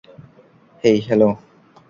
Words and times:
হেই, 0.83 0.97
hello! 1.07 1.29